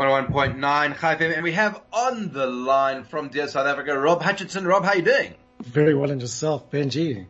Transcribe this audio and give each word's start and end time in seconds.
101.9 0.00 0.98
Chai 0.98 1.16
FM. 1.16 1.34
And 1.34 1.42
we 1.42 1.52
have 1.52 1.78
on 1.92 2.32
the 2.32 2.46
line 2.46 3.04
from 3.04 3.28
dear 3.28 3.48
South 3.48 3.66
Africa, 3.66 3.98
Rob 3.98 4.22
Hutchinson. 4.22 4.66
Rob, 4.66 4.82
how 4.82 4.92
are 4.92 4.96
you 4.96 5.02
doing? 5.02 5.34
Very 5.60 5.94
well 5.94 6.10
and 6.10 6.22
yourself, 6.22 6.70
Benji. 6.70 7.26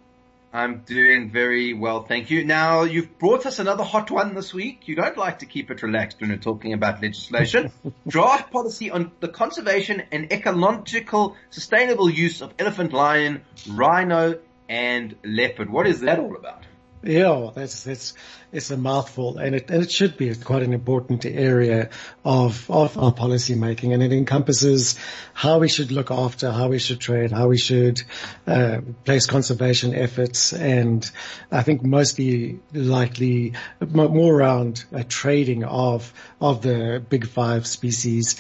I'm 0.53 0.83
doing 0.83 1.33
very 1.33 1.75
well, 1.75 2.05
thank 2.05 2.31
you. 2.31 2.45
Now, 2.45 2.85
you've 2.85 3.19
brought 3.19 3.45
us 3.45 3.59
another 3.59 3.83
hot 3.83 4.13
one 4.13 4.37
this 4.37 4.55
week. 4.55 4.87
You 4.87 4.95
don't 4.95 5.19
like 5.19 5.41
to 5.41 5.47
keep 5.47 5.73
it 5.73 5.83
relaxed 5.83 6.21
when 6.21 6.31
you're 6.31 6.39
talking 6.39 6.73
about 6.73 7.03
legislation. 7.03 7.73
Draft 8.07 8.53
policy 8.53 8.89
on 8.89 9.11
the 9.19 9.27
conservation 9.27 10.05
and 10.13 10.33
ecological 10.33 11.35
sustainable 11.51 12.09
use 12.09 12.41
of 12.41 12.55
elephant, 12.57 12.93
lion, 12.93 13.43
rhino, 13.69 14.39
and 14.69 15.17
leopard. 15.25 15.71
What 15.71 15.89
is 15.89 16.03
that 16.03 16.21
all 16.21 16.37
about? 16.37 16.63
Yeah, 17.03 17.51
that's 17.55 17.85
that's 17.85 18.13
it's 18.53 18.71
a 18.71 18.77
mouthful, 18.77 19.39
and 19.39 19.55
it 19.55 19.71
and 19.71 19.83
it 19.83 19.91
should 19.91 20.19
be. 20.19 20.35
Quite 20.35 20.63
an 20.63 20.75
important 20.75 21.25
area 21.25 21.89
of 22.27 22.71
of 22.71 22.99
our 22.99 23.13
policy 23.13 23.55
making, 23.55 23.95
and 23.95 24.03
it 24.03 24.13
encompasses 24.13 24.99
how 25.33 25.61
we 25.61 25.69
should 25.69 25.93
look 25.93 26.11
after, 26.11 26.51
how 26.51 26.69
we 26.69 26.79
should 26.79 27.01
trade, 27.01 27.33
how 27.33 27.49
we 27.49 27.57
should 27.57 28.03
uh, 28.47 28.83
place 29.07 29.25
conservation 29.27 29.95
efforts, 29.95 30.53
and 30.53 31.11
I 31.51 31.63
think 31.63 31.83
mostly 31.83 32.61
likely 32.75 33.55
more 33.81 34.35
around 34.35 34.85
uh, 34.95 35.03
trading 35.09 35.65
of 35.65 36.13
of 36.39 36.61
the 36.61 37.03
big 37.09 37.27
five 37.27 37.67
species, 37.67 38.37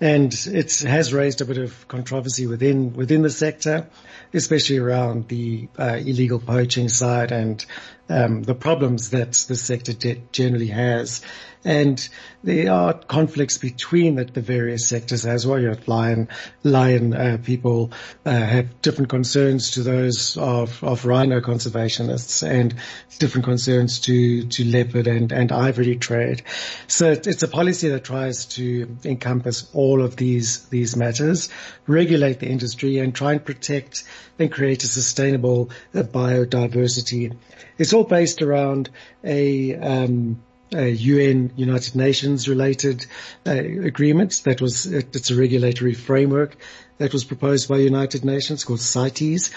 and 0.00 0.32
it 0.46 0.80
has 0.80 1.12
raised 1.12 1.40
a 1.40 1.44
bit 1.44 1.58
of 1.58 1.86
controversy 1.88 2.46
within 2.46 2.92
within 2.94 3.22
the 3.22 3.30
sector 3.30 3.86
especially 4.32 4.78
around 4.78 5.28
the 5.28 5.68
uh, 5.78 5.98
illegal 6.00 6.38
poaching 6.38 6.88
side 6.88 7.32
and 7.32 7.64
um, 8.08 8.42
the 8.42 8.54
problems 8.54 9.10
that 9.10 9.32
the 9.48 9.56
sector 9.56 9.92
generally 10.32 10.68
has. 10.68 11.22
And 11.64 12.08
there 12.42 12.72
are 12.72 12.94
conflicts 12.94 13.58
between 13.58 14.14
the, 14.14 14.24
the 14.24 14.40
various 14.40 14.86
sectors 14.86 15.26
as 15.26 15.46
well. 15.46 15.60
You 15.60 15.68
have 15.68 15.86
lion, 15.88 16.28
lion 16.62 17.12
uh, 17.12 17.38
people 17.42 17.92
uh, 18.24 18.30
have 18.30 18.80
different 18.80 19.10
concerns 19.10 19.72
to 19.72 19.82
those 19.82 20.38
of, 20.38 20.82
of 20.82 21.04
rhino 21.04 21.40
conservationists 21.40 22.48
and 22.48 22.74
different 23.18 23.44
concerns 23.44 24.00
to, 24.00 24.46
to 24.46 24.64
leopard 24.64 25.06
and, 25.06 25.32
and 25.32 25.52
ivory 25.52 25.96
trade. 25.96 26.42
So 26.86 27.10
it's 27.12 27.42
a 27.42 27.48
policy 27.48 27.90
that 27.90 28.04
tries 28.04 28.46
to 28.46 28.96
encompass 29.04 29.68
all 29.74 30.02
of 30.02 30.16
these, 30.16 30.66
these 30.68 30.96
matters, 30.96 31.50
regulate 31.86 32.38
the 32.38 32.48
industry 32.48 32.98
and 32.98 33.14
try 33.14 33.32
and 33.32 33.44
protect 33.44 34.04
and 34.38 34.50
create 34.50 34.82
a 34.82 34.86
sustainable 34.86 35.70
uh, 35.94 36.02
biodiversity. 36.02 37.36
It's 37.76 37.92
all 37.92 38.04
based 38.04 38.40
around 38.40 38.88
a, 39.22 39.76
um, 39.76 40.42
a 40.72 40.88
UN 40.88 41.52
United 41.56 41.96
Nations 41.96 42.48
related 42.48 43.06
uh, 43.46 43.50
agreement 43.50 44.42
that 44.44 44.60
was 44.60 44.86
it's 44.86 45.30
a 45.30 45.36
regulatory 45.36 45.94
framework 45.94 46.56
that 46.98 47.12
was 47.12 47.24
proposed 47.24 47.68
by 47.68 47.78
United 47.78 48.24
Nations 48.24 48.64
called 48.64 48.80
CITES. 48.80 49.50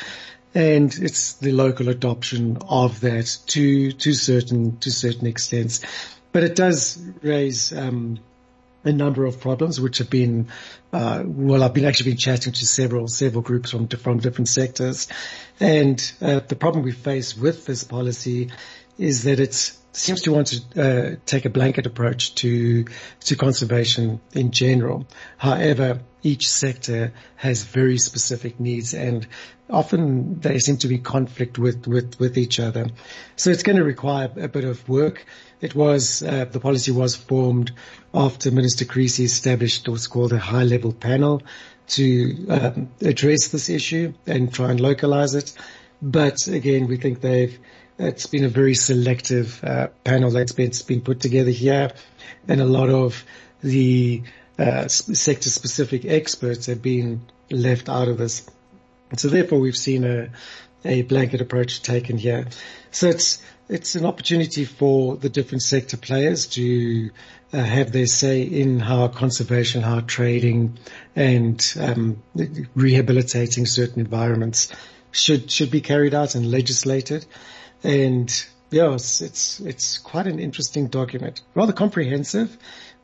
And 0.56 0.94
it's 0.94 1.34
the 1.34 1.52
local 1.52 1.90
adoption 1.90 2.58
of 2.70 3.02
that 3.02 3.38
to 3.48 3.92
to 3.92 4.14
certain 4.14 4.78
to 4.80 4.92
certain 4.92 5.28
extents. 5.28 5.82
But 6.32 6.44
it 6.44 6.56
does 6.56 7.02
raise 7.22 7.74
um, 7.74 8.20
a 8.84 8.92
number 8.92 9.26
of 9.26 9.40
problems 9.40 9.80
which 9.80 10.00
have 10.00 10.10
been 10.10 10.50
uh, 10.92 11.24
well 11.26 11.64
I've 11.64 11.74
been 11.74 11.86
actually 11.86 12.12
been 12.12 12.18
chatting 12.18 12.54
to 12.54 12.66
several 12.66 13.08
several 13.08 13.42
groups 13.42 13.72
from 13.72 13.88
from 13.88 14.20
different 14.20 14.48
sectors. 14.48 15.08
And 15.60 16.00
uh, 16.22 16.40
the 16.40 16.56
problem 16.56 16.84
we 16.84 16.92
face 16.92 17.36
with 17.36 17.66
this 17.66 17.84
policy 17.84 18.52
is 18.98 19.24
that 19.24 19.40
it's 19.40 19.78
seems 19.94 20.24
to 20.24 20.32
want 20.32 20.48
to 20.48 20.82
uh, 20.82 21.16
take 21.26 21.46
a 21.46 21.50
blanket 21.50 21.86
approach 21.86 22.36
to 22.36 22.86
to 23.22 23.36
conservation 23.36 24.20
in 24.34 24.52
general. 24.52 25.08
However, 25.38 26.02
each 26.24 26.50
sector 26.50 27.14
has 27.36 27.64
very 27.64 27.98
specific 27.98 28.60
needs 28.60 28.94
and 28.94 29.28
often 29.70 30.40
they 30.40 30.60
seem 30.60 30.78
to 30.78 30.88
be 30.88 30.98
conflict 30.98 31.58
with, 31.58 31.86
with, 31.88 32.20
with 32.20 32.38
each 32.38 32.60
other. 32.60 32.88
So 33.36 33.50
it's 33.50 33.64
going 33.64 33.78
to 33.78 33.84
require 33.84 34.32
a 34.38 34.48
bit 34.48 34.64
of 34.64 34.88
work. 34.88 35.26
It 35.62 35.76
was, 35.76 36.24
uh, 36.24 36.46
the 36.46 36.60
policy 36.60 36.92
was 36.92 37.16
formed 37.16 37.74
after 38.14 38.52
Minister 38.52 38.86
Creecy 38.86 39.26
established 39.26 39.88
what's 39.88 40.08
called 40.08 40.34
a 40.34 40.40
high 40.40 40.64
level 40.64 40.94
panel 40.94 41.42
to 41.88 42.46
um, 42.50 42.90
address 43.02 43.50
this 43.50 43.70
issue 43.70 44.14
and 44.26 44.54
try 44.54 44.72
and 44.72 44.80
localize 44.80 45.36
it. 45.36 45.54
But 46.02 46.48
again, 46.48 46.88
we 46.88 46.98
think 46.98 47.22
they've 47.22 47.58
it's 48.00 48.28
been 48.28 48.46
a 48.46 48.50
very 48.50 48.76
selective 48.76 49.64
uh, 49.64 49.88
panel 50.04 50.32
that's 50.32 50.52
been, 50.52 50.72
been 50.88 51.02
put 51.02 51.20
together 51.20 51.52
here, 51.52 51.92
and 52.48 52.62
a 52.62 52.66
lot 52.66 52.90
of 52.90 53.24
the 53.62 54.24
uh, 54.60 54.88
sector-specific 54.88 56.06
experts 56.06 56.68
have 56.68 56.82
been 56.82 57.26
left 57.50 57.90
out 57.90 58.08
of 58.08 58.18
this. 58.18 58.48
So 59.18 59.28
therefore, 59.28 59.60
we've 59.60 59.78
seen 59.78 60.04
a 60.04 60.30
a 60.86 61.02
blanket 61.04 61.42
approach 61.42 61.82
taken 61.82 62.18
here. 62.18 62.48
So 62.92 63.08
it's 63.08 63.42
it's 63.70 63.96
an 63.96 64.06
opportunity 64.06 64.66
for 64.66 65.16
the 65.16 65.30
different 65.30 65.62
sector 65.62 65.98
players 65.98 66.48
to 66.48 67.12
uh, 67.54 67.58
have 67.58 67.92
their 67.92 68.08
say 68.08 68.42
in 68.42 68.80
how 68.80 69.08
conservation, 69.08 69.82
how 69.82 70.02
trading, 70.02 70.78
and 71.16 71.74
um, 71.80 72.22
rehabilitating 72.76 73.66
certain 73.66 74.02
environments 74.02 74.72
should 75.12 75.50
should 75.50 75.72
be 75.72 75.82
carried 75.82 76.14
out 76.14 76.36
and 76.36 76.50
legislated. 76.50 77.26
And 77.84 78.46
yeah, 78.72 78.94
it's, 78.94 79.22
it's, 79.22 79.60
it's 79.60 79.98
quite 79.98 80.28
an 80.28 80.40
interesting 80.40 80.88
document, 80.88 81.42
rather 81.54 81.74
comprehensive, 81.74 82.58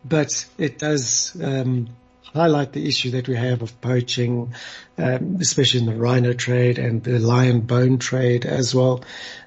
but 0.04 0.46
it 0.58 0.80
does, 0.80 1.36
um, 1.42 1.90
highlight 2.34 2.74
the 2.74 2.88
issue 2.88 3.12
that 3.12 3.28
we 3.28 3.36
have 3.36 3.62
of 3.62 3.82
poaching, 3.82 4.54
um, 4.98 5.38
especially 5.40 5.80
in 5.80 5.86
the 5.86 5.96
rhino 5.96 6.34
trade 6.34 6.78
and 6.78 7.04
the 7.04 7.20
lion 7.20 7.62
bone 7.62 7.98
trade 7.98 8.46
as 8.46 8.74
well. 8.76 9.04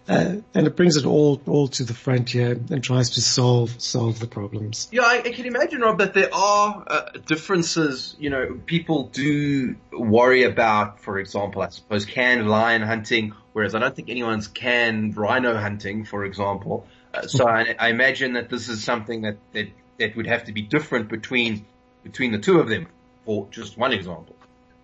Uh, 0.09 0.37
and 0.53 0.66
it 0.66 0.75
brings 0.75 0.97
it 0.97 1.06
all 1.06 1.41
all 1.47 1.69
to 1.69 1.84
the 1.84 1.94
frontier 1.94 2.59
and 2.71 2.83
tries 2.83 3.10
to 3.10 3.21
solve 3.21 3.81
solve 3.81 4.19
the 4.19 4.27
problems. 4.27 4.88
Yeah, 4.91 5.03
I, 5.03 5.19
I 5.19 5.31
can 5.31 5.47
imagine, 5.47 5.81
Rob, 5.81 5.99
that 5.99 6.12
there 6.12 6.34
are 6.34 6.84
uh, 6.84 7.10
differences. 7.25 8.16
You 8.19 8.31
know, 8.31 8.60
people 8.66 9.09
do 9.09 9.77
worry 9.93 10.43
about, 10.43 11.00
for 11.00 11.19
example, 11.19 11.62
I 11.62 11.69
suppose 11.69 12.04
canned 12.04 12.50
lion 12.50 12.83
hunting, 12.83 13.33
whereas 13.53 13.77
I 13.77 13.78
don't 13.78 13.94
think 13.94 14.10
anyone's 14.10 14.49
canned 14.49 15.16
rhino 15.16 15.56
hunting, 15.56 16.04
for 16.04 16.25
example. 16.25 16.89
Uh, 17.15 17.28
so 17.28 17.49
I, 17.49 17.77
I 17.78 17.89
imagine 17.91 18.33
that 18.33 18.50
this 18.50 18.69
is 18.69 18.83
something 18.83 19.22
that, 19.22 19.37
that 19.53 19.69
that 19.99 20.16
would 20.16 20.27
have 20.27 20.44
to 20.44 20.53
be 20.53 20.62
different 20.62 21.09
between 21.09 21.65
between 22.02 22.32
the 22.32 22.38
two 22.38 22.60
of 22.60 22.68
them, 22.68 22.86
for 23.24 23.48
just 23.50 23.76
one 23.78 23.92
example. 23.92 24.36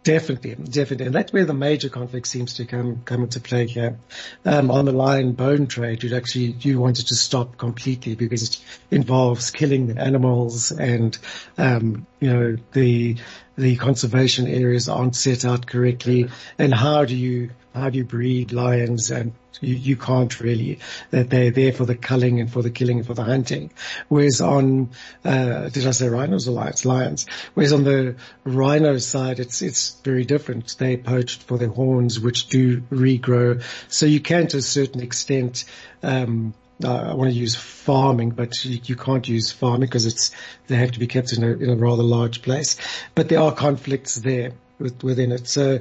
Definitely, 0.04 0.54
definitely. 0.54 1.06
And 1.06 1.14
that's 1.14 1.32
where 1.32 1.44
the 1.44 1.52
major 1.52 1.90
conflict 1.90 2.26
seems 2.26 2.54
to 2.54 2.64
come, 2.64 3.02
come 3.04 3.24
into 3.24 3.40
play 3.40 3.66
here. 3.66 3.98
Um, 4.44 4.70
on 4.70 4.86
the 4.86 4.92
lion 4.92 5.32
bone 5.32 5.66
trade, 5.66 6.02
you'd 6.02 6.14
actually, 6.14 6.56
you 6.60 6.80
wanted 6.80 7.08
to 7.08 7.14
stop 7.14 7.58
completely 7.58 8.14
because 8.14 8.42
it 8.42 8.60
involves 8.90 9.50
killing 9.50 9.88
the 9.88 10.00
animals 10.00 10.70
and, 10.70 11.18
um, 11.58 12.06
you 12.20 12.32
know, 12.32 12.56
the, 12.72 13.16
the 13.58 13.76
conservation 13.76 14.46
areas 14.46 14.88
aren't 14.88 15.16
set 15.16 15.44
out 15.44 15.66
correctly. 15.66 16.31
And 16.58 16.72
how 16.72 17.05
do 17.05 17.16
you, 17.16 17.50
how 17.75 17.90
do 17.90 17.99
you 17.99 18.05
breed 18.05 18.52
lions 18.52 19.10
and 19.10 19.32
you, 19.60 19.75
you 19.75 19.96
can't 19.96 20.40
really, 20.40 20.78
that 21.10 21.31
they're 21.31 21.50
there 21.50 21.72
for 21.72 21.84
the 21.84 21.96
culling 21.96 22.40
and 22.40 22.50
for 22.50 22.62
the 22.62 22.70
killing 22.70 22.99
and 22.99 23.06
for 23.06 23.14
the 23.14 23.25
hunting. 23.25 23.72
Whereas 24.08 24.40
on, 24.40 24.90
uh, 25.25 25.69
did 25.70 25.87
I 25.87 25.90
say 25.90 26.08
rhinos 26.08 26.46
or 26.46 26.52
lions? 26.52 26.84
Lions. 26.84 27.26
Whereas 27.55 27.72
on 27.72 27.84
the 27.84 28.16
rhino 28.44 28.99
side, 28.99 29.40
it's, 29.40 29.60
it's 29.62 30.00
very 30.05 30.25
different. 30.25 30.76
They 30.78 30.96
poached 30.96 31.43
for 31.43 31.58
their 31.58 31.69
horns, 31.69 32.20
which 32.20 32.49
do 32.49 32.81
regrow. 32.82 33.62
So 33.88 34.06
you 34.06 34.20
can 34.20 34.46
to 34.49 34.58
a 34.58 34.62
certain 34.62 35.00
extent, 35.00 35.64
um, 36.02 36.55
uh, 36.84 37.10
I 37.10 37.14
want 37.14 37.30
to 37.30 37.36
use 37.36 37.54
farming, 37.54 38.30
but 38.30 38.64
you, 38.64 38.80
you, 38.84 38.96
can't 38.96 39.26
use 39.28 39.50
farming 39.50 39.88
because 39.88 40.06
it's 40.06 40.30
they 40.69 40.76
have 40.76 40.92
to 40.92 40.98
be 40.98 41.06
kept 41.06 41.32
in 41.32 41.42
a, 41.42 41.48
in 41.48 41.70
a 41.70 41.76
rather 41.76 42.02
large 42.02 42.42
place. 42.42 42.76
But 43.14 43.28
there 43.28 43.40
are 43.40 43.52
conflicts 43.52 44.14
there 44.14 44.52
with, 44.78 45.02
within 45.02 45.32
it. 45.32 45.48
So 45.48 45.80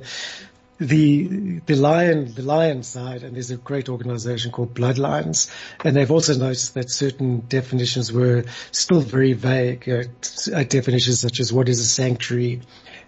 the 0.79 1.59
the 1.65 1.75
lion 1.75 2.33
the 2.33 2.43
lion 2.43 2.83
side, 2.83 3.23
and 3.23 3.35
there's 3.35 3.51
a 3.51 3.57
great 3.57 3.89
organisation 3.89 4.51
called 4.51 4.73
Blood 4.73 4.97
Lions, 4.97 5.51
and 5.83 5.95
they've 5.95 6.11
also 6.11 6.35
noticed 6.35 6.75
that 6.75 6.91
certain 6.91 7.43
definitions 7.47 8.11
were 8.11 8.45
still 8.71 9.01
very 9.01 9.33
vague. 9.33 9.89
Uh, 9.89 10.63
definitions 10.63 11.19
such 11.19 11.39
as 11.39 11.51
what 11.51 11.67
is 11.69 11.79
a 11.79 11.85
sanctuary, 11.85 12.61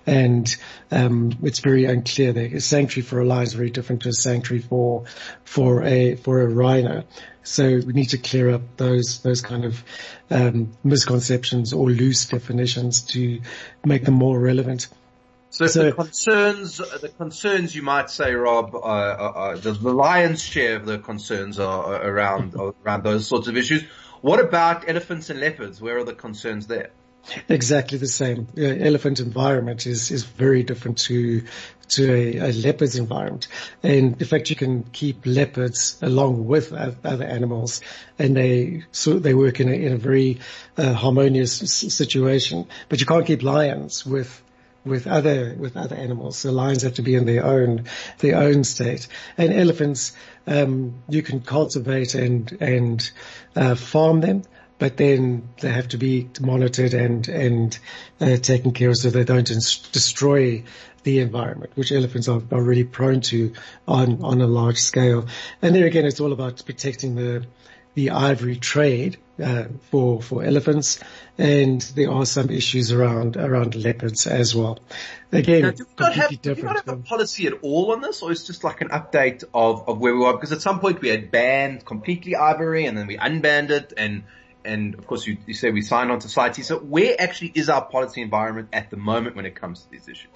and 0.07 0.55
um, 0.91 1.31
it's 1.43 1.59
very 1.59 1.85
unclear. 1.85 2.33
There. 2.33 2.45
A 2.45 2.61
sanctuary 2.61 3.05
for 3.05 3.19
a 3.19 3.25
lion 3.25 3.43
is 3.43 3.53
very 3.53 3.69
different 3.69 4.01
to 4.03 4.09
a 4.09 4.13
sanctuary 4.13 4.63
for 4.63 5.05
for 5.43 5.83
a 5.83 6.15
for 6.15 6.41
a 6.41 6.47
rhino. 6.47 7.03
So 7.43 7.63
we 7.63 7.93
need 7.93 8.09
to 8.09 8.17
clear 8.17 8.49
up 8.49 8.61
those 8.77 9.19
those 9.21 9.41
kind 9.41 9.65
of 9.65 9.83
um, 10.29 10.71
misconceptions 10.83 11.73
or 11.73 11.89
loose 11.89 12.25
definitions 12.25 13.01
to 13.13 13.41
make 13.85 14.05
them 14.05 14.15
more 14.15 14.39
relevant. 14.39 14.87
So, 15.51 15.65
so 15.65 15.85
the 15.85 15.91
concerns, 15.93 16.77
the 16.77 17.11
concerns 17.17 17.75
you 17.75 17.81
might 17.81 18.11
say, 18.11 18.33
Rob, 18.33 18.75
uh, 18.75 18.77
uh, 18.77 19.55
the, 19.57 19.71
the, 19.71 19.91
lion's 19.91 20.43
share 20.43 20.75
of 20.75 20.85
the 20.85 20.99
concerns 20.99 21.59
are 21.59 21.95
around 21.95 22.55
around 22.55 23.03
those 23.03 23.27
sorts 23.27 23.47
of 23.47 23.57
issues. 23.57 23.83
What 24.21 24.39
about 24.39 24.87
elephants 24.87 25.31
and 25.31 25.39
leopards? 25.39 25.81
Where 25.81 25.97
are 25.97 26.03
the 26.03 26.13
concerns 26.13 26.67
there? 26.67 26.91
Exactly 27.47 27.97
the 27.97 28.07
same. 28.07 28.47
elephant 28.57 29.19
environment 29.19 29.85
is, 29.85 30.11
is 30.11 30.23
very 30.23 30.63
different 30.63 30.97
to 30.99 31.43
to 31.89 32.13
a, 32.13 32.49
a, 32.49 32.51
leopard's 32.53 32.95
environment. 32.95 33.47
And 33.81 34.21
in 34.21 34.27
fact, 34.27 34.49
you 34.49 34.55
can 34.55 34.83
keep 34.83 35.25
leopards 35.25 35.97
along 36.01 36.45
with 36.45 36.71
other 36.71 37.25
animals, 37.25 37.81
and 38.17 38.35
they 38.35 38.83
so 38.91 39.19
they 39.19 39.33
work 39.33 39.59
in 39.59 39.69
a, 39.69 39.73
in 39.73 39.93
a 39.93 39.97
very 39.97 40.39
uh, 40.77 40.93
harmonious 40.93 41.53
situation. 41.53 42.67
But 42.89 42.99
you 42.99 43.05
can't 43.05 43.25
keep 43.25 43.43
lions 43.43 44.05
with 44.05 44.41
with 44.85 45.07
other 45.07 45.55
with 45.57 45.77
other 45.77 45.95
animals. 45.95 46.37
So 46.37 46.51
lions 46.51 46.83
have 46.83 46.95
to 46.95 47.01
be 47.01 47.15
in 47.15 47.25
their 47.25 47.45
own 47.45 47.85
their 48.19 48.37
own 48.37 48.63
state, 48.63 49.07
and 49.37 49.51
elephants 49.51 50.15
um, 50.47 51.01
you 51.09 51.21
can 51.21 51.41
cultivate 51.41 52.15
and 52.15 52.55
and 52.59 53.11
uh, 53.55 53.75
farm 53.75 54.21
them 54.21 54.43
but 54.79 54.97
then 54.97 55.49
they 55.59 55.69
have 55.69 55.89
to 55.89 55.97
be 55.97 56.29
monitored 56.39 56.93
and 56.93 57.27
and 57.27 57.77
uh, 58.19 58.37
taken 58.37 58.71
care 58.71 58.89
of 58.89 58.97
so 58.97 59.09
they 59.09 59.25
don't 59.25 59.47
destroy 59.47 60.63
the 61.03 61.19
environment, 61.19 61.71
which 61.75 61.91
elephants 61.91 62.27
are, 62.27 62.41
are 62.51 62.61
really 62.61 62.83
prone 62.83 63.21
to 63.21 63.53
on 63.87 64.23
on 64.23 64.41
a 64.41 64.47
large 64.47 64.79
scale. 64.79 65.27
And 65.61 65.75
there 65.75 65.85
again, 65.85 66.05
it's 66.05 66.19
all 66.19 66.33
about 66.33 66.63
protecting 66.65 67.15
the 67.15 67.45
the 67.95 68.11
ivory 68.11 68.55
trade 68.55 69.17
uh, 69.43 69.65
for 69.89 70.21
for 70.21 70.43
elephants, 70.43 70.99
and 71.37 71.81
there 71.81 72.11
are 72.11 72.25
some 72.25 72.49
issues 72.49 72.91
around 72.91 73.35
around 73.37 73.75
leopards 73.75 74.27
as 74.27 74.55
well. 74.55 74.79
Again, 75.31 75.61
now, 75.61 75.71
do 75.71 75.85
we 75.85 76.05
not 76.05 76.13
have, 76.13 76.41
do 76.41 76.53
we 76.53 76.61
not 76.61 76.75
have 76.75 76.87
a 76.87 76.97
policy 76.97 77.47
at 77.47 77.53
all 77.61 77.91
on 77.91 78.01
this, 78.01 78.21
or 78.21 78.31
it's 78.31 78.45
just 78.45 78.63
like 78.63 78.81
an 78.81 78.89
update 78.89 79.43
of, 79.53 79.87
of 79.87 79.99
where 79.99 80.15
we 80.15 80.25
are? 80.25 80.33
Because 80.33 80.51
at 80.51 80.61
some 80.61 80.79
point 80.79 81.01
we 81.01 81.09
had 81.09 81.31
banned 81.31 81.85
completely 81.85 82.35
ivory, 82.35 82.85
and 82.85 82.97
then 82.97 83.07
we 83.07 83.17
unbanned 83.17 83.69
it, 83.69 83.93
and 83.97 84.23
and 84.65 84.95
of 84.95 85.07
course 85.07 85.25
you, 85.25 85.37
you 85.45 85.53
say 85.53 85.71
we 85.71 85.81
sign 85.81 86.11
on 86.11 86.19
to 86.19 86.29
CITES. 86.29 86.67
So 86.67 86.79
where 86.79 87.15
actually 87.19 87.51
is 87.55 87.69
our 87.69 87.83
policy 87.83 88.21
environment 88.21 88.69
at 88.73 88.89
the 88.89 88.97
moment 88.97 89.35
when 89.35 89.45
it 89.45 89.55
comes 89.55 89.81
to 89.81 89.91
these 89.91 90.07
issues? 90.07 90.29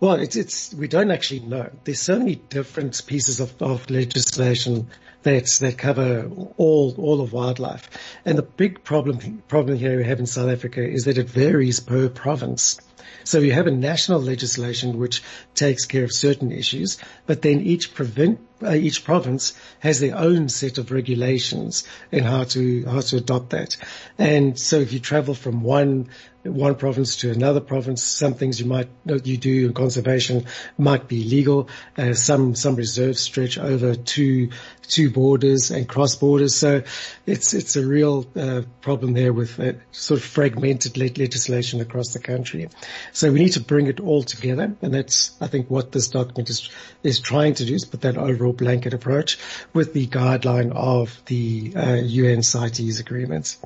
Well, 0.00 0.14
it's, 0.14 0.34
it's, 0.34 0.74
we 0.74 0.88
don't 0.88 1.12
actually 1.12 1.40
know. 1.40 1.70
There's 1.84 2.00
so 2.00 2.18
many 2.18 2.34
different 2.34 3.00
pieces 3.06 3.38
of, 3.38 3.62
of 3.62 3.88
legislation 3.88 4.88
that, 5.22 5.46
that 5.60 5.78
cover 5.78 6.28
all, 6.56 6.94
all 6.98 7.20
of 7.20 7.32
wildlife. 7.32 7.88
And 8.24 8.36
the 8.36 8.42
big 8.42 8.82
problem, 8.82 9.44
problem 9.46 9.78
here 9.78 9.98
we 9.98 10.04
have 10.04 10.18
in 10.18 10.26
South 10.26 10.50
Africa 10.50 10.84
is 10.84 11.04
that 11.04 11.18
it 11.18 11.28
varies 11.28 11.78
per 11.78 12.08
province. 12.08 12.80
So 13.22 13.38
you 13.38 13.52
have 13.52 13.68
a 13.68 13.70
national 13.70 14.20
legislation 14.20 14.98
which 14.98 15.22
takes 15.54 15.84
care 15.84 16.02
of 16.02 16.12
certain 16.12 16.50
issues, 16.50 16.98
but 17.26 17.42
then 17.42 17.60
each 17.60 17.94
prevent, 17.94 18.40
uh, 18.64 18.72
each 18.72 19.04
province 19.04 19.54
has 19.80 20.00
their 20.00 20.16
own 20.16 20.48
set 20.48 20.78
of 20.78 20.90
regulations 20.90 21.84
and 22.10 22.24
how 22.24 22.44
to 22.44 22.84
how 22.86 23.00
to 23.00 23.16
adopt 23.16 23.50
that. 23.50 23.76
And 24.18 24.58
so 24.58 24.76
if 24.76 24.92
you 24.92 25.00
travel 25.00 25.34
from 25.34 25.62
one 25.62 26.08
one 26.44 26.74
province 26.74 27.18
to 27.18 27.30
another 27.30 27.60
province. 27.60 28.02
Some 28.02 28.34
things 28.34 28.60
you 28.60 28.66
might 28.66 28.88
you 29.04 29.36
do 29.36 29.66
in 29.66 29.74
conservation 29.74 30.46
might 30.76 31.06
be 31.06 31.24
legal. 31.24 31.68
Uh, 31.96 32.14
some 32.14 32.54
some 32.54 32.76
reserves 32.76 33.20
stretch 33.20 33.58
over 33.58 33.94
two 33.94 34.50
two 34.82 35.10
borders 35.10 35.70
and 35.70 35.88
cross 35.88 36.16
borders. 36.16 36.54
So 36.54 36.82
it's 37.26 37.54
it's 37.54 37.76
a 37.76 37.86
real 37.86 38.26
uh, 38.34 38.62
problem 38.80 39.12
there 39.12 39.32
with 39.32 39.58
uh, 39.60 39.74
sort 39.92 40.20
of 40.20 40.24
fragmented 40.24 40.96
legislation 40.96 41.80
across 41.80 42.12
the 42.12 42.18
country. 42.18 42.68
So 43.12 43.32
we 43.32 43.38
need 43.38 43.52
to 43.52 43.60
bring 43.60 43.86
it 43.86 44.00
all 44.00 44.22
together, 44.22 44.74
and 44.82 44.94
that's 44.94 45.36
I 45.40 45.46
think 45.46 45.70
what 45.70 45.92
this 45.92 46.08
document 46.08 46.50
is 46.50 46.70
is 47.02 47.20
trying 47.20 47.54
to 47.54 47.64
do 47.64 47.74
is 47.74 47.84
put 47.84 48.00
that 48.00 48.16
overall 48.16 48.51
blanket 48.52 48.94
approach 48.94 49.38
with 49.72 49.92
the 49.92 50.06
guideline 50.06 50.72
of 50.72 51.22
the 51.26 51.72
UN 52.04 52.38
uh, 52.38 52.42
CITES 52.42 53.00
agreements. 53.00 53.58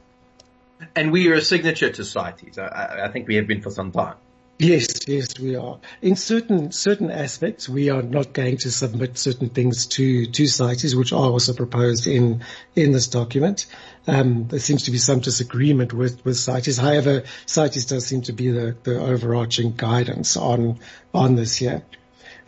And 0.95 1.11
we 1.13 1.29
are 1.29 1.35
a 1.35 1.41
signature 1.41 1.91
to 1.91 2.05
CITES. 2.05 2.59
I, 2.59 3.05
I 3.05 3.09
think 3.09 3.29
we 3.29 3.37
have 3.37 3.47
been 3.47 3.63
for 3.63 3.71
some 3.71 3.93
time. 3.93 4.17
Yes, 4.59 5.07
yes, 5.07 5.39
we 5.39 5.55
are. 5.55 5.81
In 6.01 6.17
certain 6.17 6.73
certain 6.73 7.11
aspects, 7.11 7.69
we 7.69 7.91
are 7.91 8.01
not 8.01 8.33
going 8.33 8.57
to 8.59 8.71
submit 8.71 9.19
certain 9.19 9.51
things 9.51 9.87
to 9.89 10.25
to 10.25 10.47
CITES, 10.47 10.97
which 10.97 11.13
are 11.13 11.31
also 11.31 11.53
proposed 11.53 12.07
in 12.07 12.43
in 12.75 12.93
this 12.93 13.09
document. 13.09 13.67
Um, 14.07 14.49
there 14.49 14.59
seems 14.59 14.85
to 14.85 14.93
be 14.93 14.99
some 14.99 15.21
disagreement 15.21 15.93
with 15.93 16.25
with 16.25 16.39
CITES. 16.39 16.79
However, 16.79 17.25
CITES 17.45 17.85
does 17.85 18.07
seem 18.07 18.23
to 18.23 18.33
be 18.33 18.51
the, 18.51 18.75
the 18.83 18.99
overarching 18.99 19.75
guidance 19.77 20.39
on 20.39 20.79
on 21.13 21.35
this 21.35 21.57
here. 21.57 21.83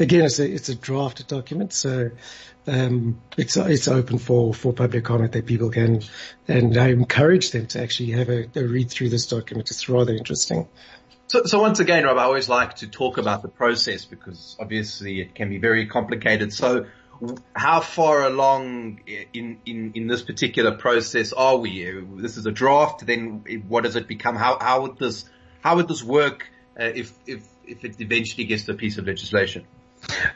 Again, 0.00 0.24
it's 0.24 0.38
a 0.38 0.48
it's 0.48 0.68
a 0.68 0.74
draft 0.74 1.26
document, 1.26 1.72
so 1.72 2.10
um, 2.68 3.20
it's 3.36 3.56
it's 3.56 3.88
open 3.88 4.18
for, 4.18 4.54
for 4.54 4.72
public 4.72 5.04
comment 5.04 5.32
that 5.32 5.46
people 5.46 5.70
can, 5.70 6.02
and 6.46 6.76
I 6.76 6.88
encourage 6.90 7.50
them 7.50 7.66
to 7.68 7.82
actually 7.82 8.12
have 8.12 8.28
a, 8.28 8.48
a 8.54 8.62
read 8.62 8.90
through 8.90 9.08
this 9.08 9.26
document. 9.26 9.70
It's 9.70 9.88
rather 9.88 10.14
interesting. 10.14 10.68
So, 11.28 11.44
so 11.44 11.60
once 11.60 11.78
again, 11.78 12.04
Rob, 12.04 12.16
I 12.16 12.22
always 12.22 12.48
like 12.48 12.76
to 12.76 12.86
talk 12.86 13.18
about 13.18 13.42
the 13.42 13.48
process 13.48 14.06
because 14.06 14.56
obviously 14.58 15.20
it 15.20 15.34
can 15.34 15.50
be 15.50 15.58
very 15.58 15.86
complicated. 15.86 16.54
So 16.54 16.86
how 17.54 17.80
far 17.80 18.24
along 18.24 19.00
in, 19.34 19.58
in, 19.66 19.92
in 19.94 20.06
this 20.06 20.22
particular 20.22 20.76
process 20.76 21.34
are 21.34 21.56
we? 21.56 21.84
This 22.16 22.38
is 22.38 22.46
a 22.46 22.52
draft. 22.52 23.04
Then 23.04 23.44
what 23.68 23.84
does 23.84 23.96
it 23.96 24.06
become? 24.08 24.36
How, 24.36 24.58
how 24.58 24.82
would 24.82 24.98
this, 24.98 25.28
how 25.60 25.76
would 25.76 25.88
this 25.88 26.02
work 26.02 26.48
uh, 26.80 26.84
if, 26.84 27.12
if, 27.26 27.46
if 27.66 27.84
it 27.84 28.00
eventually 28.00 28.44
gets 28.44 28.64
to 28.64 28.72
a 28.72 28.76
piece 28.76 28.96
of 28.96 29.06
legislation? 29.06 29.66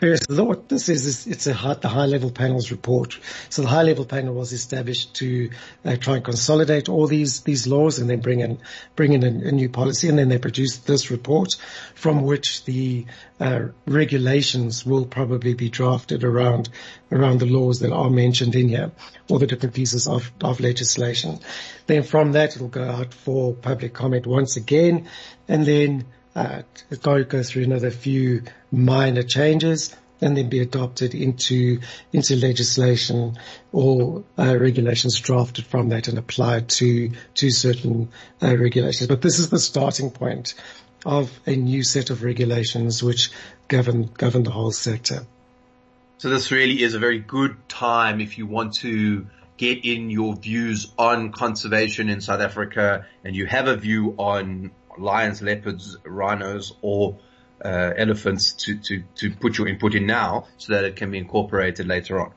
Yes, 0.01 0.29
what 0.29 0.69
this 0.69 0.89
is, 0.89 1.07
is 1.07 1.27
it's 1.27 1.47
a 1.47 1.55
high, 1.55 1.75
the 1.75 1.89
high 1.89 2.07
level 2.07 2.31
panel's 2.31 2.71
report. 2.71 3.19
So 3.49 3.63
the 3.63 3.69
high 3.69 3.83
level 3.83 4.05
panel 4.05 4.35
was 4.35 4.53
established 4.53 5.15
to 5.17 5.51
uh, 5.85 5.97
try 5.97 6.17
and 6.17 6.25
consolidate 6.25 6.89
all 6.89 7.07
these, 7.07 7.43
these 7.43 7.67
laws 7.67 7.99
and 7.99 8.11
then 8.11 8.21
bring 8.21 8.41
in, 8.41 8.59
bring 8.97 9.13
in 9.13 9.23
a, 9.23 9.49
a 9.49 9.53
new 9.53 9.69
policy. 9.69 10.09
And 10.09 10.19
then 10.19 10.29
they 10.29 10.39
produced 10.39 10.87
this 10.87 11.11
report 11.11 11.57
from 11.95 12.23
which 12.23 12.65
the 12.65 13.07
uh, 13.41 13.69
regulations 13.87 14.85
will 14.85 15.07
probably 15.07 15.55
be 15.55 15.69
drafted 15.69 16.25
around, 16.25 16.69
around 17.11 17.41
the 17.41 17.47
laws 17.47 17.81
that 17.81 17.93
are 17.93 18.11
mentioned 18.11 18.55
in 18.55 18.69
here, 18.69 18.93
all 19.29 19.39
the 19.39 19.47
different 19.47 19.75
pieces 19.75 20.07
of, 20.07 20.31
of 20.43 20.61
legislation. 20.61 21.39
Then 21.87 22.03
from 22.03 22.33
that, 22.33 22.57
it'll 22.57 22.69
go 22.69 22.85
out 22.85 23.15
for 23.15 23.55
public 23.55 23.95
comment 23.95 24.27
once 24.27 24.57
again. 24.57 25.09
And 25.49 25.65
then 25.65 26.07
uh, 26.35 26.63
go, 27.03 27.43
through 27.43 27.65
another 27.65 27.91
few 27.91 28.43
minor 28.71 29.23
changes 29.23 29.95
and 30.21 30.37
then 30.37 30.49
be 30.49 30.61
adopted 30.61 31.15
into 31.15 31.81
into 32.13 32.37
legislation 32.37 33.39
or 33.73 34.25
uh, 34.39 34.57
regulations 34.57 35.19
drafted 35.21 35.67
from 35.67 35.89
that 35.91 36.09
and 36.09 36.17
applied 36.17 36.69
to 36.69 37.11
to 37.35 37.51
certain 37.51 38.09
uh, 38.43 38.57
regulations. 38.57 39.09
But 39.09 39.21
this 39.21 39.39
is 39.39 39.51
the 39.51 39.59
starting 39.59 40.11
point 40.11 40.55
of 41.05 41.39
a 41.47 41.57
new 41.57 41.83
set 41.83 42.11
of 42.11 42.23
regulations 42.23 43.03
which 43.03 43.31
govern 43.69 44.05
govern 44.05 44.45
the 44.45 44.51
whole 44.51 44.73
sector. 44.73 45.27
So 46.19 46.31
this 46.31 46.53
really 46.53 46.83
is 46.83 46.95
a 46.95 47.01
very 47.01 47.19
good 47.19 47.57
time 47.69 48.21
if 48.21 48.39
you 48.39 48.47
want 48.47 48.75
to 48.75 49.27
get 49.57 49.85
in 49.85 50.09
your 50.09 50.37
views 50.37 50.93
on 50.97 51.33
conservation 51.33 52.09
in 52.09 52.21
South 52.21 52.41
Africa 52.41 53.07
and 53.25 53.35
you 53.35 53.47
have 53.47 53.67
a 53.67 53.77
view 53.77 54.15
on 54.19 54.71
lions, 54.99 55.43
leopards, 55.43 55.97
rhinos, 56.05 56.73
or 56.83 57.19
uh, 57.65 57.93
elephants 57.97 58.53
to, 58.53 58.79
to, 58.79 59.03
to 59.17 59.31
put 59.31 59.59
your 59.59 59.69
input 59.69 59.95
in 59.95 60.07
now 60.07 60.47
so 60.59 60.73
that 60.73 60.85
it 60.85 60.97
can 60.97 61.11
be 61.11 61.19
incorporated 61.19 61.87
later 61.87 62.21
on. 62.21 62.33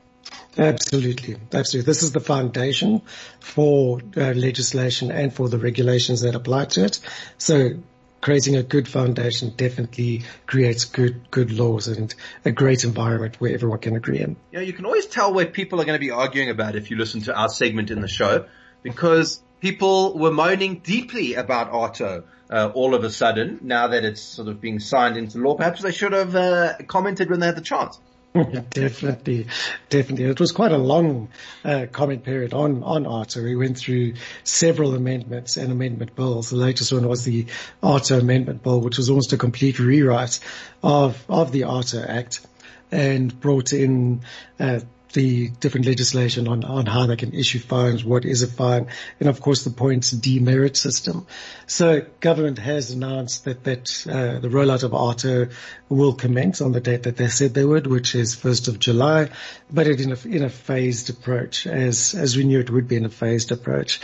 Absolutely. 0.58 1.36
Absolutely. 1.52 1.86
This 1.86 2.02
is 2.02 2.12
the 2.12 2.20
foundation 2.20 3.02
for 3.40 4.00
uh, 4.16 4.32
legislation 4.32 5.10
and 5.10 5.32
for 5.32 5.48
the 5.48 5.58
regulations 5.58 6.22
that 6.22 6.34
apply 6.34 6.66
to 6.66 6.84
it. 6.84 7.00
So 7.38 7.74
creating 8.20 8.56
a 8.56 8.62
good 8.62 8.88
foundation 8.88 9.52
definitely 9.56 10.24
creates 10.46 10.84
good, 10.84 11.30
good 11.30 11.52
laws 11.52 11.88
and 11.88 12.14
a 12.44 12.50
great 12.50 12.84
environment 12.84 13.40
where 13.40 13.52
everyone 13.52 13.78
can 13.78 13.96
agree 13.96 14.18
in. 14.18 14.36
Yeah, 14.50 14.60
you 14.60 14.72
can 14.72 14.86
always 14.86 15.06
tell 15.06 15.32
where 15.32 15.46
people 15.46 15.80
are 15.80 15.84
going 15.84 15.98
to 15.98 16.04
be 16.04 16.10
arguing 16.10 16.50
about 16.50 16.74
if 16.74 16.90
you 16.90 16.96
listen 16.96 17.20
to 17.22 17.36
our 17.36 17.48
segment 17.48 17.90
in 17.90 18.00
the 18.00 18.08
show 18.08 18.46
because 18.82 19.40
people 19.60 20.18
were 20.18 20.30
moaning 20.30 20.78
deeply 20.78 21.34
about 21.34 21.72
AARTO 21.72 22.24
uh, 22.50 22.70
all 22.74 22.94
of 22.94 23.04
a 23.04 23.10
sudden 23.10 23.58
now 23.62 23.88
that 23.88 24.04
it's 24.04 24.20
sort 24.20 24.48
of 24.48 24.60
being 24.60 24.80
signed 24.80 25.16
into 25.16 25.38
law. 25.38 25.54
Perhaps 25.56 25.82
they 25.82 25.92
should 25.92 26.12
have 26.12 26.34
uh, 26.36 26.74
commented 26.86 27.30
when 27.30 27.40
they 27.40 27.46
had 27.46 27.56
the 27.56 27.62
chance. 27.62 27.98
definitely, 28.70 29.46
definitely. 29.88 30.26
It 30.26 30.40
was 30.40 30.52
quite 30.52 30.72
a 30.72 30.78
long 30.78 31.28
uh, 31.64 31.86
comment 31.90 32.22
period 32.22 32.52
on 32.52 32.82
on 32.82 33.04
AARTO. 33.04 33.42
We 33.42 33.56
went 33.56 33.78
through 33.78 34.14
several 34.44 34.94
amendments 34.94 35.56
and 35.56 35.72
amendment 35.72 36.14
bills. 36.14 36.50
The 36.50 36.56
latest 36.56 36.92
one 36.92 37.08
was 37.08 37.24
the 37.24 37.46
AARTO 37.82 38.20
Amendment 38.20 38.62
Bill, 38.62 38.80
which 38.80 38.98
was 38.98 39.08
almost 39.08 39.32
a 39.32 39.38
complete 39.38 39.78
rewrite 39.78 40.40
of 40.82 41.24
of 41.28 41.50
the 41.52 41.62
AARTO 41.62 42.06
Act, 42.06 42.46
and 42.90 43.38
brought 43.40 43.72
in 43.72 44.20
uh, 44.60 44.80
the 45.12 45.48
different 45.48 45.86
legislation 45.86 46.48
on, 46.48 46.64
on 46.64 46.86
how 46.86 47.06
they 47.06 47.16
can 47.16 47.32
issue 47.32 47.58
fines, 47.58 48.04
what 48.04 48.24
is 48.24 48.42
a 48.42 48.46
fine, 48.46 48.88
and 49.20 49.28
of 49.28 49.40
course 49.40 49.64
the 49.64 49.70
points 49.70 50.10
demerit 50.10 50.76
system. 50.76 51.26
So 51.66 52.04
government 52.20 52.58
has 52.58 52.90
announced 52.90 53.44
that, 53.44 53.64
that 53.64 54.06
uh, 54.08 54.40
the 54.40 54.48
rollout 54.48 54.82
of 54.82 54.92
AARTO 54.92 55.52
will 55.88 56.14
commence 56.14 56.60
on 56.60 56.72
the 56.72 56.80
date 56.80 57.04
that 57.04 57.16
they 57.16 57.28
said 57.28 57.54
they 57.54 57.64
would, 57.64 57.86
which 57.86 58.14
is 58.14 58.36
1st 58.36 58.68
of 58.68 58.78
July, 58.78 59.30
but 59.70 59.86
in 59.86 60.12
a, 60.12 60.18
in 60.26 60.44
a 60.44 60.50
phased 60.50 61.10
approach, 61.10 61.66
as, 61.66 62.14
as 62.14 62.36
we 62.36 62.44
knew 62.44 62.60
it 62.60 62.70
would 62.70 62.88
be 62.88 62.96
in 62.96 63.04
a 63.04 63.10
phased 63.10 63.52
approach. 63.52 64.00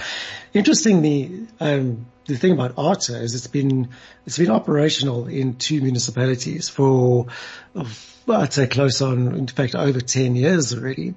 Interestingly, 0.55 1.47
um, 1.61 2.07
the 2.27 2.37
thing 2.37 2.53
about 2.53 2.77
AARTO 2.77 3.21
is 3.21 3.35
it's 3.35 3.47
been 3.47 3.89
it's 4.27 4.39
been 4.39 4.51
operational 4.51 5.27
in 5.27 5.57
two 5.57 5.81
municipalities 5.81 6.69
for 6.69 7.27
I'd 8.29 8.53
say 8.53 8.67
close 8.67 9.03
on, 9.03 9.35
in 9.35 9.47
fact, 9.47 9.75
over 9.75 10.01
10 10.01 10.37
years 10.37 10.75
already. 10.75 11.15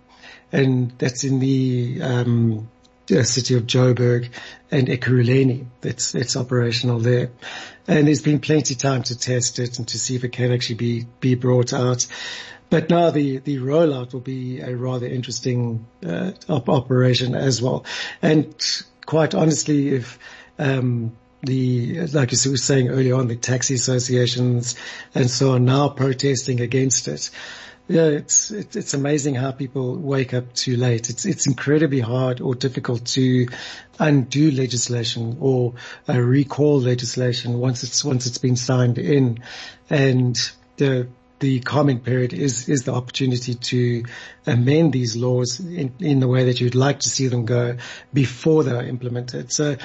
And 0.51 0.91
that's 0.97 1.23
in 1.23 1.39
the, 1.39 2.01
um, 2.01 2.69
city 3.07 3.55
of 3.55 3.63
Joburg 3.63 4.29
and 4.71 4.87
Ekurhuleni. 4.87 5.67
That's, 5.81 6.15
it's 6.15 6.35
operational 6.35 6.99
there. 6.99 7.29
And 7.87 8.07
there's 8.07 8.21
been 8.21 8.39
plenty 8.39 8.73
of 8.73 8.79
time 8.79 9.03
to 9.03 9.17
test 9.17 9.59
it 9.59 9.77
and 9.77 9.87
to 9.89 9.99
see 9.99 10.15
if 10.15 10.23
it 10.23 10.29
can 10.29 10.51
actually 10.51 10.75
be, 10.75 11.05
be 11.19 11.35
brought 11.35 11.73
out. 11.73 12.07
But 12.71 12.89
now 12.89 13.11
the, 13.11 13.37
the 13.37 13.57
rollout 13.57 14.13
will 14.13 14.21
be 14.21 14.59
a 14.61 14.75
rather 14.75 15.05
interesting, 15.05 15.85
uh, 16.03 16.31
op- 16.49 16.69
operation 16.69 17.35
as 17.35 17.61
well. 17.61 17.85
And 18.23 18.55
quite 19.05 19.35
honestly, 19.35 19.89
if, 19.89 20.17
um, 20.57 21.15
the, 21.41 22.07
like 22.07 22.31
you 22.31 22.51
were 22.51 22.57
saying 22.57 22.89
earlier 22.89 23.15
on, 23.15 23.27
the 23.27 23.35
taxi 23.35 23.75
associations 23.75 24.75
and 25.13 25.29
so 25.29 25.53
on 25.53 25.65
now 25.65 25.89
protesting 25.89 26.61
against 26.61 27.07
it. 27.07 27.29
Yeah, 27.87 28.05
it's, 28.05 28.49
it's, 28.49 28.95
amazing 28.95 29.35
how 29.35 29.51
people 29.51 29.95
wake 29.95 30.33
up 30.33 30.53
too 30.53 30.75
late. 30.75 31.11
It's, 31.11 31.23
it's 31.23 31.45
incredibly 31.45 31.99
hard 31.99 32.41
or 32.41 32.55
difficult 32.55 33.05
to 33.07 33.47
undo 33.99 34.49
legislation 34.49 35.37
or 35.39 35.75
uh, 36.09 36.19
recall 36.19 36.81
legislation 36.81 37.59
once 37.59 37.83
it's, 37.83 38.03
once 38.03 38.25
it's 38.25 38.39
been 38.39 38.55
signed 38.55 38.97
in. 38.97 39.43
And 39.87 40.35
the, 40.77 41.09
the 41.37 41.59
comment 41.59 42.03
period 42.03 42.33
is, 42.33 42.67
is 42.69 42.85
the 42.85 42.93
opportunity 42.93 43.53
to 43.53 44.05
amend 44.47 44.91
these 44.91 45.15
laws 45.15 45.59
in, 45.59 45.93
in 45.99 46.19
the 46.19 46.27
way 46.27 46.45
that 46.45 46.59
you'd 46.59 46.73
like 46.73 47.01
to 47.01 47.09
see 47.09 47.27
them 47.27 47.45
go 47.45 47.77
before 48.11 48.63
they 48.63 48.71
are 48.71 48.83
implemented. 48.83 49.51
So 49.51 49.77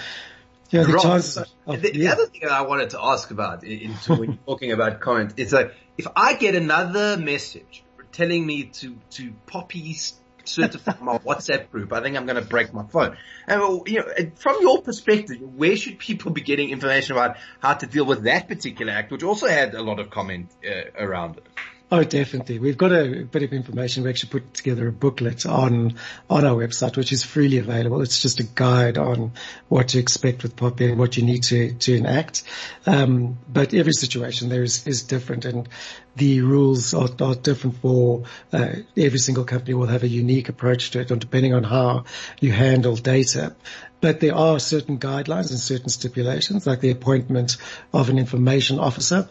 yeah, 0.70 0.84
the, 0.84 0.98
chance, 0.98 1.36
of, 1.36 1.46
the, 1.66 1.88
yeah. 1.88 1.92
the, 1.92 2.08
other 2.08 2.26
thing 2.26 2.40
that 2.42 2.52
I 2.52 2.62
wanted 2.62 2.90
to 2.90 3.00
ask 3.02 3.30
about 3.30 3.64
in, 3.64 3.92
when 4.06 4.22
you're 4.24 4.38
talking 4.46 4.72
about 4.72 5.00
comment 5.00 5.34
is 5.36 5.50
that 5.50 5.72
if 5.98 6.06
I 6.14 6.34
get 6.34 6.54
another 6.54 7.16
message 7.16 7.82
telling 8.12 8.46
me 8.46 8.64
to, 8.64 8.96
to 9.10 9.32
POPI 9.46 10.14
certify 10.44 10.94
my 11.00 11.18
WhatsApp 11.18 11.70
group, 11.70 11.92
I 11.92 12.02
think 12.02 12.16
I'm 12.16 12.26
going 12.26 12.42
to 12.42 12.48
break 12.48 12.72
my 12.72 12.84
phone. 12.84 13.16
And 13.46 13.86
you 13.86 14.00
know, 14.00 14.30
from 14.36 14.56
your 14.60 14.82
perspective, 14.82 15.40
where 15.40 15.76
should 15.76 15.98
people 15.98 16.30
be 16.30 16.40
getting 16.40 16.70
information 16.70 17.16
about 17.16 17.36
how 17.60 17.74
to 17.74 17.86
deal 17.86 18.04
with 18.04 18.24
that 18.24 18.48
particular 18.48 18.92
act, 18.92 19.10
which 19.10 19.22
also 19.22 19.48
had 19.48 19.74
a 19.74 19.82
lot 19.82 20.00
of 20.00 20.10
comment 20.10 20.50
uh, 20.64 20.90
around 20.98 21.38
it? 21.38 21.46
Oh, 21.92 22.04
definitely. 22.04 22.60
We've 22.60 22.78
got 22.78 22.92
a 22.92 23.24
bit 23.24 23.42
of 23.42 23.52
information. 23.52 24.04
We 24.04 24.10
actually 24.10 24.30
put 24.30 24.54
together 24.54 24.86
a 24.86 24.92
booklet 24.92 25.44
on, 25.44 25.94
on 26.28 26.44
our 26.44 26.54
website, 26.54 26.96
which 26.96 27.10
is 27.10 27.24
freely 27.24 27.58
available. 27.58 28.00
It's 28.00 28.22
just 28.22 28.38
a 28.38 28.44
guide 28.44 28.96
on 28.96 29.32
what 29.68 29.88
to 29.88 29.98
expect 29.98 30.44
with 30.44 30.54
POPI 30.54 30.90
and 30.90 30.98
what 31.00 31.16
you 31.16 31.24
need 31.24 31.42
to, 31.44 31.72
to 31.72 31.96
enact. 31.96 32.44
Um, 32.86 33.38
but 33.48 33.74
every 33.74 33.92
situation 33.92 34.50
there 34.50 34.62
is, 34.62 34.86
is 34.86 35.02
different 35.02 35.44
and 35.44 35.68
the 36.14 36.42
rules 36.42 36.94
are, 36.94 37.08
are 37.20 37.34
different 37.34 37.78
for 37.78 38.24
uh, 38.52 38.72
every 38.96 39.18
single 39.18 39.44
company 39.44 39.74
will 39.74 39.86
have 39.86 40.04
a 40.04 40.08
unique 40.08 40.48
approach 40.48 40.92
to 40.92 41.00
it 41.00 41.10
and 41.10 41.20
depending 41.20 41.54
on 41.54 41.64
how 41.64 42.04
you 42.40 42.52
handle 42.52 42.94
data. 42.94 43.56
But 44.00 44.20
there 44.20 44.34
are 44.34 44.58
certain 44.58 44.98
guidelines 44.98 45.50
and 45.50 45.60
certain 45.60 45.90
stipulations, 45.90 46.66
like 46.66 46.80
the 46.80 46.90
appointment 46.90 47.58
of 47.92 48.08
an 48.08 48.18
information 48.18 48.78
officer, 48.78 49.28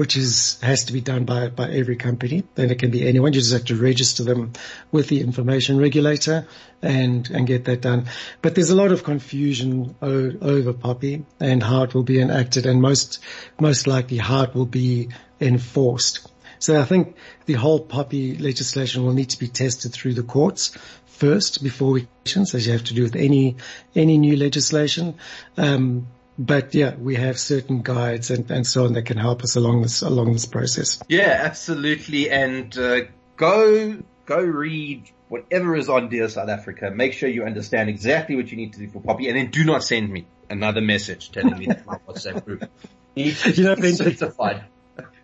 which 0.00 0.16
is 0.16 0.58
has 0.62 0.84
to 0.84 0.94
be 0.94 1.02
done 1.02 1.26
by 1.26 1.48
by 1.48 1.68
every 1.70 1.94
company. 1.94 2.42
Then 2.54 2.70
it 2.70 2.78
can 2.78 2.90
be 2.90 3.06
anyone. 3.06 3.34
You 3.34 3.40
just 3.40 3.52
have 3.52 3.66
to 3.66 3.76
register 3.76 4.24
them 4.24 4.54
with 4.90 5.08
the 5.08 5.20
information 5.20 5.76
regulator 5.76 6.46
and 6.80 7.28
and 7.28 7.46
get 7.46 7.66
that 7.66 7.82
done. 7.82 8.06
But 8.40 8.54
there's 8.54 8.70
a 8.70 8.74
lot 8.74 8.92
of 8.92 9.04
confusion 9.04 9.94
o- 10.00 10.32
over 10.40 10.72
POPI 10.72 11.24
and 11.38 11.62
how 11.62 11.82
it 11.82 11.92
will 11.92 12.08
be 12.14 12.18
enacted, 12.18 12.64
and 12.64 12.80
most 12.80 13.18
most 13.60 13.86
likely 13.86 14.16
how 14.16 14.44
it 14.44 14.54
will 14.54 14.72
be 14.84 15.10
enforced. 15.38 16.26
So 16.60 16.80
I 16.80 16.86
think 16.86 17.14
the 17.44 17.58
whole 17.64 17.80
POPI 17.84 18.40
legislation 18.40 19.04
will 19.04 19.12
need 19.12 19.28
to 19.30 19.38
be 19.38 19.48
tested 19.48 19.92
through 19.92 20.14
the 20.14 20.22
courts 20.22 20.78
first 21.04 21.62
before 21.62 21.90
we 21.90 22.06
as 22.36 22.66
you 22.66 22.72
have 22.72 22.84
to 22.84 22.94
do 22.94 23.02
with 23.02 23.16
any 23.16 23.56
any 23.94 24.16
new 24.16 24.36
legislation. 24.38 25.16
Um, 25.58 26.06
but 26.40 26.74
yeah, 26.74 26.94
we 26.96 27.16
have 27.16 27.38
certain 27.38 27.82
guides 27.82 28.30
and, 28.30 28.50
and 28.50 28.66
so 28.66 28.86
on 28.86 28.94
that 28.94 29.02
can 29.02 29.18
help 29.18 29.42
us 29.42 29.56
along 29.56 29.82
this 29.82 30.00
along 30.00 30.32
this 30.32 30.46
process. 30.46 30.98
Yeah, 31.06 31.38
absolutely. 31.44 32.30
And 32.30 32.76
uh, 32.78 33.02
go 33.36 33.98
go 34.24 34.40
read 34.40 35.10
whatever 35.28 35.76
is 35.76 35.90
on 35.90 36.08
Dear 36.08 36.30
South 36.30 36.48
Africa. 36.48 36.90
Make 36.90 37.12
sure 37.12 37.28
you 37.28 37.44
understand 37.44 37.90
exactly 37.90 38.36
what 38.36 38.50
you 38.50 38.56
need 38.56 38.72
to 38.72 38.78
do 38.78 38.88
for 38.88 39.02
POPI, 39.02 39.28
and 39.28 39.36
then 39.36 39.50
do 39.50 39.64
not 39.64 39.84
send 39.84 40.10
me 40.10 40.26
another 40.48 40.80
message 40.80 41.30
telling 41.30 41.58
me 41.58 41.66
that 41.66 41.84
my 41.84 41.98
WhatsApp 42.08 42.42
group 42.42 42.64
needs 43.14 43.58
you 43.58 43.64
know, 43.64 43.74
certified 43.74 44.64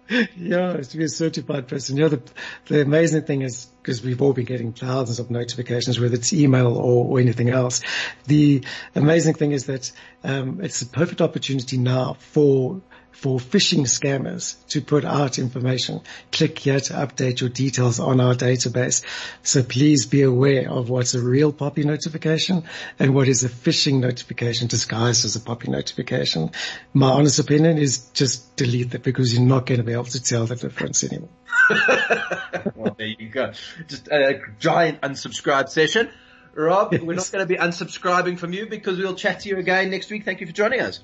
yeah, 0.08 0.72
it's 0.72 0.88
to 0.88 0.98
be 0.98 1.04
a 1.04 1.08
certified 1.08 1.68
person. 1.68 1.96
You 1.96 2.04
know, 2.04 2.08
the, 2.10 2.22
the 2.66 2.82
amazing 2.82 3.22
thing 3.22 3.42
is, 3.42 3.66
because 3.82 4.02
we've 4.02 4.22
all 4.22 4.32
been 4.32 4.44
getting 4.44 4.72
thousands 4.72 5.18
of 5.18 5.30
notifications, 5.30 5.98
whether 5.98 6.14
it's 6.14 6.32
email 6.32 6.76
or, 6.76 7.06
or 7.06 7.20
anything 7.20 7.50
else. 7.50 7.82
The 8.26 8.64
amazing 8.94 9.34
thing 9.34 9.52
is 9.52 9.66
that 9.66 9.92
um, 10.24 10.60
it's 10.62 10.82
a 10.82 10.86
perfect 10.86 11.20
opportunity 11.20 11.78
now 11.78 12.14
for 12.14 12.80
for 13.16 13.38
phishing 13.38 13.86
scammers 13.86 14.56
to 14.68 14.82
put 14.82 15.04
out 15.04 15.38
information. 15.38 16.02
Click 16.32 16.58
here 16.58 16.78
to 16.78 16.92
update 16.92 17.40
your 17.40 17.48
details 17.48 17.98
on 17.98 18.20
our 18.20 18.34
database. 18.34 19.02
So 19.42 19.62
please 19.62 20.04
be 20.04 20.20
aware 20.20 20.70
of 20.70 20.90
what's 20.90 21.14
a 21.14 21.22
real 21.22 21.50
POPI 21.50 21.86
notification 21.86 22.64
and 22.98 23.14
what 23.14 23.26
is 23.26 23.42
a 23.42 23.48
phishing 23.48 24.00
notification 24.00 24.68
disguised 24.68 25.24
as 25.24 25.34
a 25.34 25.40
POPI 25.40 25.68
notification. 25.68 26.50
My 26.92 27.10
honest 27.10 27.38
opinion 27.38 27.78
is 27.78 28.10
just 28.10 28.54
delete 28.54 28.90
that 28.90 29.02
because 29.02 29.32
you're 29.32 29.46
not 29.46 29.64
going 29.64 29.78
to 29.78 29.84
be 29.84 29.94
able 29.94 30.04
to 30.04 30.22
tell 30.22 30.44
the 30.44 30.56
difference 30.56 31.02
anymore. 31.02 31.30
well, 32.74 32.94
there 32.98 33.06
you 33.06 33.30
go. 33.30 33.52
Just 33.88 34.08
a 34.08 34.42
giant 34.58 35.00
unsubscribe 35.00 35.70
session. 35.70 36.10
Rob, 36.54 36.92
yes. 36.92 37.02
we're 37.02 37.14
not 37.14 37.30
going 37.32 37.42
to 37.42 37.46
be 37.46 37.56
unsubscribing 37.58 38.38
from 38.38 38.52
you 38.52 38.66
because 38.66 38.98
we'll 38.98 39.14
chat 39.14 39.40
to 39.40 39.48
you 39.48 39.56
again 39.56 39.90
next 39.90 40.10
week. 40.10 40.24
Thank 40.24 40.40
you 40.40 40.46
for 40.46 40.52
joining 40.52 40.80
us. 40.80 41.00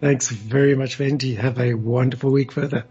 Thanks 0.00 0.28
very 0.28 0.74
much, 0.74 0.98
Benji. 0.98 1.36
Have 1.36 1.58
a 1.58 1.74
wonderful 1.74 2.30
week 2.30 2.52
further. 2.52 2.84